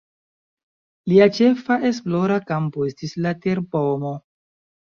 Lia 1.11 1.27
ĉefa 1.35 1.77
esplora 1.91 2.39
kampo 2.53 2.89
estis 2.91 3.15
la 3.27 3.35
terpomo. 3.47 4.19